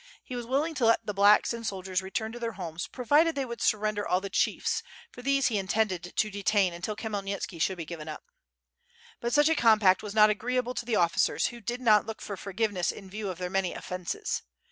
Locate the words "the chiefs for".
4.19-5.21